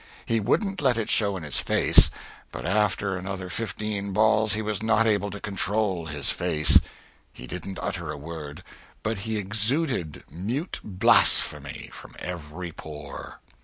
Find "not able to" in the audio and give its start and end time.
4.81-5.39